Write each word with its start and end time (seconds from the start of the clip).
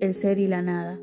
El 0.00 0.14
ser 0.14 0.38
y 0.38 0.46
la 0.46 0.62
nada. 0.62 0.98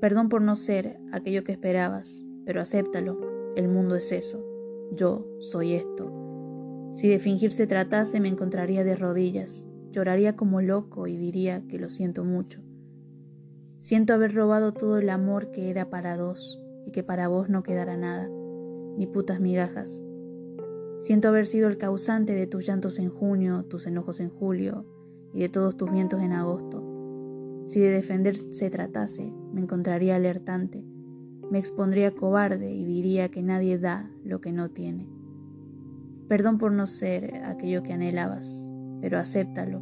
Perdón 0.00 0.30
por 0.30 0.40
no 0.40 0.56
ser 0.56 0.98
aquello 1.12 1.44
que 1.44 1.52
esperabas, 1.52 2.24
pero 2.46 2.62
acéptalo, 2.62 3.20
el 3.56 3.68
mundo 3.68 3.94
es 3.94 4.10
eso, 4.10 4.42
yo 4.92 5.26
soy 5.38 5.74
esto. 5.74 6.10
Si 6.94 7.08
de 7.08 7.18
fingir 7.18 7.52
se 7.52 7.66
tratase 7.66 8.20
me 8.20 8.28
encontraría 8.28 8.84
de 8.84 8.96
rodillas, 8.96 9.66
lloraría 9.90 10.34
como 10.34 10.62
loco 10.62 11.08
y 11.08 11.18
diría 11.18 11.62
que 11.68 11.78
lo 11.78 11.90
siento 11.90 12.24
mucho. 12.24 12.62
Siento 13.78 14.14
haber 14.14 14.34
robado 14.34 14.72
todo 14.72 14.96
el 14.96 15.10
amor 15.10 15.50
que 15.50 15.68
era 15.68 15.90
para 15.90 16.16
dos 16.16 16.58
y 16.86 16.90
que 16.90 17.02
para 17.02 17.28
vos 17.28 17.50
no 17.50 17.62
quedara 17.62 17.98
nada, 17.98 18.30
ni 18.96 19.06
putas 19.06 19.40
migajas. 19.40 20.02
Siento 21.00 21.28
haber 21.28 21.44
sido 21.44 21.68
el 21.68 21.76
causante 21.76 22.32
de 22.32 22.46
tus 22.46 22.66
llantos 22.66 22.98
en 22.98 23.10
junio, 23.10 23.66
tus 23.66 23.86
enojos 23.86 24.20
en 24.20 24.30
julio 24.30 24.86
y 25.34 25.40
de 25.40 25.50
todos 25.50 25.76
tus 25.76 25.92
vientos 25.92 26.22
en 26.22 26.32
agosto. 26.32 26.89
Si 27.70 27.78
de 27.78 27.92
defender 27.92 28.34
se 28.34 28.68
tratase, 28.68 29.32
me 29.52 29.60
encontraría 29.60 30.16
alertante, 30.16 30.84
me 31.52 31.60
expondría 31.60 32.10
cobarde 32.10 32.72
y 32.72 32.84
diría 32.84 33.30
que 33.30 33.44
nadie 33.44 33.78
da 33.78 34.10
lo 34.24 34.40
que 34.40 34.50
no 34.50 34.70
tiene. 34.70 35.08
Perdón 36.26 36.58
por 36.58 36.72
no 36.72 36.88
ser 36.88 37.44
aquello 37.44 37.84
que 37.84 37.92
anhelabas, 37.92 38.68
pero 39.00 39.18
acéptalo. 39.18 39.80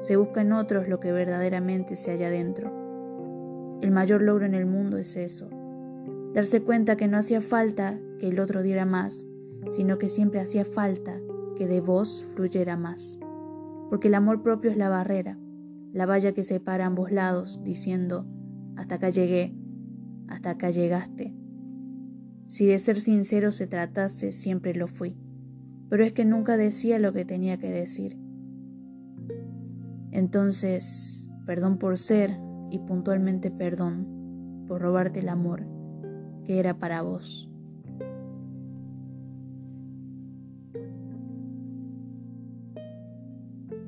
Se 0.00 0.16
busca 0.16 0.40
en 0.40 0.52
otros 0.52 0.88
lo 0.88 0.98
que 0.98 1.12
verdaderamente 1.12 1.94
se 1.94 2.10
halla 2.10 2.28
dentro. 2.28 3.78
El 3.82 3.92
mayor 3.92 4.20
logro 4.20 4.44
en 4.44 4.54
el 4.54 4.66
mundo 4.66 4.96
es 4.98 5.14
eso, 5.14 5.48
darse 6.34 6.64
cuenta 6.64 6.96
que 6.96 7.06
no 7.06 7.18
hacía 7.18 7.40
falta 7.40 8.00
que 8.18 8.30
el 8.30 8.40
otro 8.40 8.64
diera 8.64 8.84
más, 8.84 9.24
sino 9.70 9.96
que 9.96 10.08
siempre 10.08 10.40
hacía 10.40 10.64
falta 10.64 11.20
que 11.54 11.68
de 11.68 11.82
vos 11.82 12.26
fluyera 12.34 12.76
más. 12.76 13.20
Porque 13.90 14.08
el 14.08 14.16
amor 14.16 14.42
propio 14.42 14.72
es 14.72 14.76
la 14.76 14.88
barrera, 14.88 15.38
la 15.92 16.06
valla 16.06 16.32
que 16.32 16.44
separa 16.44 16.86
ambos 16.86 17.12
lados, 17.12 17.60
diciendo, 17.62 18.26
hasta 18.76 18.96
acá 18.96 19.10
llegué, 19.10 19.54
hasta 20.28 20.50
acá 20.50 20.70
llegaste. 20.70 21.34
Si 22.46 22.66
de 22.66 22.78
ser 22.78 22.98
sincero 22.98 23.52
se 23.52 23.66
tratase, 23.66 24.32
siempre 24.32 24.74
lo 24.74 24.88
fui, 24.88 25.16
pero 25.88 26.04
es 26.04 26.12
que 26.12 26.24
nunca 26.24 26.56
decía 26.56 26.98
lo 26.98 27.12
que 27.12 27.24
tenía 27.24 27.58
que 27.58 27.70
decir. 27.70 28.18
Entonces, 30.10 31.30
perdón 31.46 31.78
por 31.78 31.96
ser 31.98 32.38
y 32.70 32.78
puntualmente 32.78 33.50
perdón 33.50 34.64
por 34.66 34.80
robarte 34.80 35.20
el 35.20 35.28
amor 35.28 35.66
que 36.44 36.58
era 36.58 36.78
para 36.78 37.02
vos. 37.02 37.48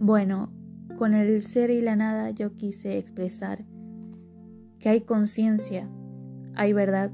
Bueno, 0.01 0.54
con 0.97 1.15
el 1.15 1.43
ser 1.43 1.71
y 1.71 1.81
la 1.81 1.97
nada 1.97 2.31
yo 2.31 2.55
quise 2.55 2.99
expresar 2.99 3.65
que 4.79 4.91
hay 4.91 5.01
conciencia, 5.01 5.89
hay 6.55 6.75
verdad. 6.75 7.11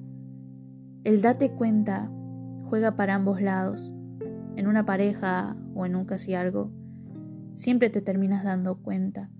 El 1.05 1.23
date 1.23 1.53
cuenta 1.53 2.11
juega 2.69 2.97
para 2.97 3.15
ambos 3.15 3.41
lados. 3.41 3.95
En 4.57 4.67
una 4.67 4.85
pareja 4.85 5.57
o 5.75 5.87
en 5.87 5.95
un 5.95 6.05
casi 6.05 6.35
algo, 6.35 6.73
siempre 7.55 7.89
te 7.89 8.03
terminas 8.03 8.43
dando 8.43 8.83
cuenta. 8.83 9.31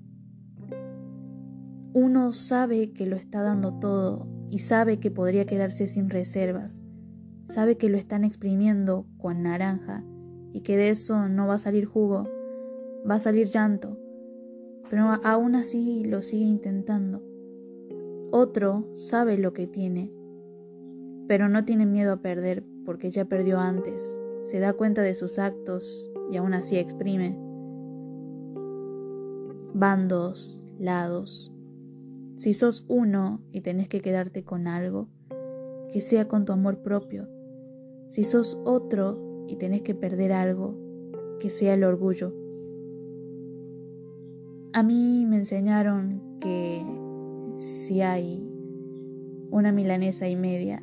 Uno 1.93 2.31
sabe 2.31 2.93
que 2.93 3.07
lo 3.07 3.17
está 3.17 3.43
dando 3.43 3.75
todo 3.81 4.29
y 4.49 4.61
sabe 4.61 5.01
que 5.01 5.11
podría 5.11 5.45
quedarse 5.45 5.89
sin 5.89 6.09
reservas. 6.09 6.81
Sabe 7.47 7.77
que 7.77 7.89
lo 7.89 7.99
están 7.99 8.23
exprimiendo 8.23 9.07
con 9.19 9.43
naranja 9.43 10.05
y 10.53 10.61
que 10.61 10.77
de 10.77 10.91
eso 10.91 11.29
no 11.29 11.49
va 11.49 11.55
a 11.55 11.59
salir 11.59 11.85
jugo, 11.85 12.29
va 13.09 13.17
a 13.17 13.19
salir 13.19 13.49
llanto 13.49 13.99
pero 14.91 15.21
aún 15.23 15.55
así 15.55 16.05
lo 16.05 16.21
sigue 16.21 16.45
intentando. 16.45 17.23
Otro 18.33 18.89
sabe 18.93 19.39
lo 19.39 19.53
que 19.53 19.69
tiene, 19.69 20.13
pero 21.29 21.49
no 21.49 21.65
tiene 21.65 21.87
miedo 21.87 22.13
a 22.13 22.21
perder 22.21 22.65
porque 22.85 23.11
ya 23.11 23.25
perdió 23.25 23.61
antes, 23.61 24.21
se 24.43 24.59
da 24.59 24.73
cuenta 24.73 25.03
de 25.03 25.15
sus 25.15 25.39
actos 25.39 26.11
y 26.29 26.37
aún 26.37 26.55
así 26.55 26.77
exprime. 26.77 27.39
Bandos, 29.75 30.67
lados. 30.79 31.53
Si 32.35 32.53
sos 32.53 32.85
uno 32.89 33.41
y 33.53 33.61
tenés 33.61 33.89
que 33.89 34.01
quedarte 34.01 34.45
con 34.45 34.67
algo, 34.67 35.09
que 35.93 36.01
sea 36.01 36.27
con 36.27 36.45
tu 36.45 36.53
amor 36.53 36.83
propio. 36.83 37.29
Si 38.09 38.25
sos 38.25 38.59
otro 38.65 39.45
y 39.47 39.57
tenés 39.57 39.83
que 39.83 39.95
perder 39.95 40.33
algo, 40.33 40.75
que 41.39 41.51
sea 41.51 41.75
el 41.75 41.85
orgullo. 41.85 42.40
A 44.73 44.85
mí 44.85 45.27
me 45.27 45.39
enseñaron 45.39 46.23
que 46.39 46.87
si 47.59 48.03
hay 48.03 48.41
una 49.51 49.73
milanesa 49.73 50.29
y 50.29 50.37
media, 50.37 50.81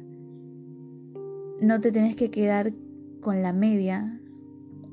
no 1.62 1.80
te 1.80 1.94
tenés 1.94 2.18
que 2.18 2.30
quedar 2.30 2.74
con 3.22 3.42
la 3.42 3.54
media 3.54 4.20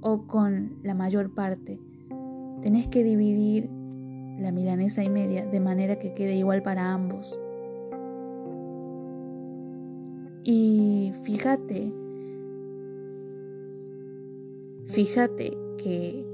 o 0.01 0.29
con 0.29 0.77
la 0.85 0.95
mayor 0.95 1.35
parte. 1.35 1.81
Tenés 2.63 2.87
que 2.87 3.03
dividir 3.03 3.69
la 4.39 4.53
milanesa 4.53 5.03
y 5.03 5.11
media 5.11 5.45
de 5.45 5.59
manera 5.59 5.99
que 5.99 6.15
quede 6.15 6.37
igual 6.37 6.63
para 6.63 6.93
ambos. 6.93 7.37
Y 10.45 11.13
fíjate, 11.25 11.93
fíjate 14.87 15.59
que 15.79 16.25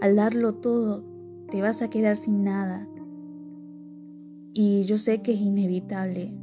al 0.00 0.16
darlo 0.16 0.54
todo 0.54 1.13
te 1.54 1.62
vas 1.62 1.82
a 1.82 1.88
quedar 1.88 2.16
sin 2.16 2.42
nada. 2.42 2.88
Y 4.52 4.86
yo 4.86 4.98
sé 4.98 5.22
que 5.22 5.34
es 5.34 5.40
inevitable, 5.40 6.34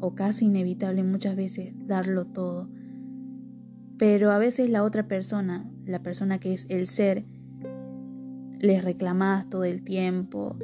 o 0.00 0.16
casi 0.16 0.46
inevitable 0.46 1.04
muchas 1.04 1.36
veces, 1.36 1.74
darlo 1.86 2.24
todo. 2.24 2.68
Pero 3.98 4.32
a 4.32 4.38
veces 4.38 4.68
la 4.68 4.82
otra 4.82 5.06
persona, 5.06 5.70
la 5.84 6.02
persona 6.02 6.40
que 6.40 6.54
es 6.54 6.66
el 6.70 6.88
ser, 6.88 7.24
les 8.58 8.82
reclamás 8.82 9.48
todo 9.48 9.62
el 9.62 9.84
tiempo. 9.84 10.56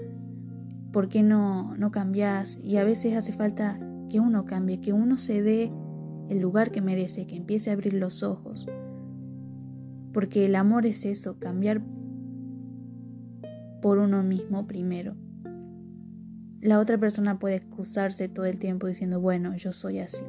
¿Por 0.91 1.09
qué 1.09 1.23
no, 1.23 1.77
no 1.77 1.93
cambias? 1.93 2.59
Y 2.65 2.79
a 2.79 2.85
veces 2.85 3.17
hace 3.17 3.33
falta 3.33 3.79
que 4.11 4.19
uno 4.19 4.45
cambie, 4.45 4.81
que 4.81 4.93
uno 4.93 5.19
se 5.19 5.41
dé 5.41 5.71
el 6.29 6.41
lugar 6.41 6.73
que 6.73 6.81
merece, 6.81 7.29
que 7.29 7.37
empiece 7.37 7.71
a 7.71 7.75
abrir 7.75 7.95
los 7.95 8.25
ojos. 8.25 8.67
Porque 10.13 10.47
el 10.47 10.57
amor 10.57 10.85
es 10.85 11.05
eso, 11.05 11.39
cambiar 11.39 11.81
por 13.85 13.99
uno 13.99 14.23
mismo 14.23 14.67
primero. 14.67 15.15
La 16.63 16.79
otra 16.81 16.97
persona 16.97 17.39
puede 17.39 17.57
excusarse 17.57 18.31
todo 18.31 18.47
el 18.47 18.59
tiempo 18.59 18.87
diciendo, 18.87 19.21
bueno, 19.21 19.55
yo 19.57 19.75
soy 19.75 19.99
así. 19.99 20.25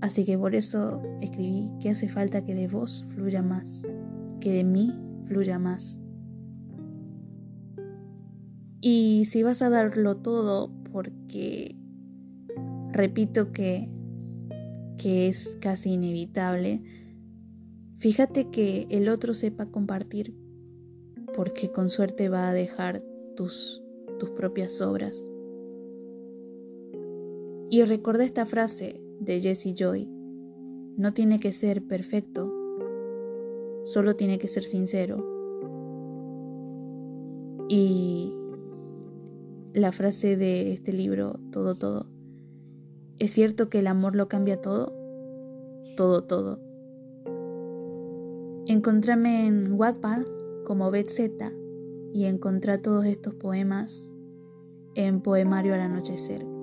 Así 0.00 0.24
que 0.24 0.36
por 0.36 0.56
eso 0.56 1.00
escribí 1.20 1.70
que 1.80 1.90
hace 1.90 2.08
falta 2.08 2.44
que 2.44 2.56
de 2.56 2.66
vos 2.66 3.06
fluya 3.10 3.42
más, 3.42 3.86
que 4.40 4.50
de 4.50 4.64
mí 4.64 4.92
fluya 5.26 5.60
más. 5.60 6.00
Y 8.80 9.26
si 9.26 9.44
vas 9.44 9.62
a 9.62 9.70
darlo 9.70 10.16
todo, 10.16 10.72
porque 10.90 11.76
repito 12.90 13.52
que, 13.52 13.88
que 14.96 15.28
es 15.28 15.56
casi 15.60 15.90
inevitable, 15.90 16.82
fíjate 17.98 18.50
que 18.50 18.88
el 18.90 19.08
otro 19.08 19.32
sepa 19.32 19.66
compartir 19.66 20.47
porque 21.38 21.70
con 21.70 21.88
suerte 21.88 22.28
va 22.28 22.48
a 22.48 22.52
dejar 22.52 23.00
tus, 23.36 23.80
tus 24.18 24.30
propias 24.30 24.80
obras. 24.80 25.30
Y 27.70 27.84
recordé 27.84 28.24
esta 28.24 28.44
frase 28.44 29.00
de 29.20 29.40
Jesse 29.40 29.72
Joy, 29.72 30.08
no 30.96 31.14
tiene 31.14 31.38
que 31.38 31.52
ser 31.52 31.86
perfecto, 31.86 32.52
solo 33.84 34.16
tiene 34.16 34.40
que 34.40 34.48
ser 34.48 34.64
sincero. 34.64 35.24
Y 37.68 38.34
la 39.74 39.92
frase 39.92 40.36
de 40.36 40.72
este 40.72 40.92
libro, 40.92 41.38
todo, 41.52 41.76
todo, 41.76 42.06
¿es 43.20 43.30
cierto 43.30 43.70
que 43.70 43.78
el 43.78 43.86
amor 43.86 44.16
lo 44.16 44.26
cambia 44.26 44.60
todo? 44.60 44.92
Todo, 45.96 46.24
todo. 46.24 46.58
Encontrame 48.66 49.46
en 49.46 49.74
Wattpad 49.74 50.37
como 50.68 50.90
Z 50.92 51.50
y 52.12 52.26
encontré 52.26 52.76
todos 52.76 53.06
estos 53.06 53.32
poemas 53.34 54.12
en 54.94 55.22
Poemario 55.22 55.72
al 55.72 55.80
Anochecer. 55.80 56.57